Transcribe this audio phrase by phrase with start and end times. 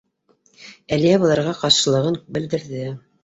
[0.97, 2.89] —Әлиә быларға ҡаршылығын белдерҙе.